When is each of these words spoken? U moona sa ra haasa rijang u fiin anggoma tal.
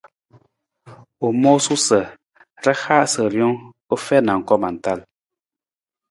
U 1.25 1.27
moona 1.41 1.75
sa 1.85 1.99
ra 2.63 2.73
haasa 2.83 3.21
rijang 3.31 3.57
u 3.93 3.95
fiin 4.05 4.25
anggoma 4.33 4.69
tal. 4.83 4.99